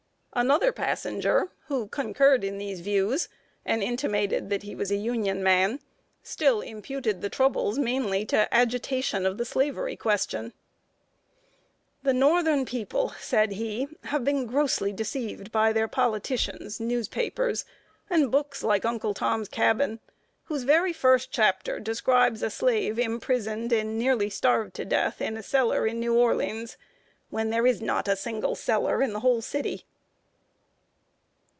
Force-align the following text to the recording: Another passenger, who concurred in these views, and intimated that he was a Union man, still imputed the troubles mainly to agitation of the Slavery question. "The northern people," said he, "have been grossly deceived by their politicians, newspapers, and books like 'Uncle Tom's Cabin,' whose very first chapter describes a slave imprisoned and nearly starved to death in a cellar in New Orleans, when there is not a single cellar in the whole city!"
Another 0.33 0.71
passenger, 0.71 1.49
who 1.67 1.87
concurred 1.89 2.45
in 2.45 2.57
these 2.57 2.79
views, 2.79 3.27
and 3.65 3.83
intimated 3.83 4.49
that 4.49 4.63
he 4.63 4.73
was 4.75 4.89
a 4.89 4.95
Union 4.95 5.43
man, 5.43 5.81
still 6.23 6.61
imputed 6.61 7.21
the 7.21 7.27
troubles 7.29 7.77
mainly 7.77 8.25
to 8.27 8.51
agitation 8.53 9.25
of 9.25 9.37
the 9.37 9.43
Slavery 9.43 9.97
question. 9.97 10.53
"The 12.03 12.13
northern 12.13 12.63
people," 12.65 13.13
said 13.19 13.51
he, 13.51 13.89
"have 14.05 14.23
been 14.23 14.45
grossly 14.45 14.93
deceived 14.93 15.51
by 15.51 15.73
their 15.73 15.89
politicians, 15.89 16.79
newspapers, 16.79 17.65
and 18.09 18.31
books 18.31 18.63
like 18.63 18.85
'Uncle 18.85 19.13
Tom's 19.13 19.49
Cabin,' 19.49 19.99
whose 20.45 20.63
very 20.63 20.93
first 20.93 21.31
chapter 21.33 21.77
describes 21.77 22.41
a 22.41 22.49
slave 22.49 22.97
imprisoned 22.97 23.73
and 23.73 23.99
nearly 23.99 24.29
starved 24.29 24.75
to 24.75 24.85
death 24.85 25.21
in 25.21 25.35
a 25.35 25.43
cellar 25.43 25.85
in 25.85 25.99
New 25.99 26.17
Orleans, 26.17 26.77
when 27.31 27.49
there 27.49 27.67
is 27.67 27.81
not 27.81 28.07
a 28.07 28.15
single 28.15 28.55
cellar 28.55 29.01
in 29.03 29.11
the 29.11 29.19
whole 29.19 29.41
city!" 29.41 29.83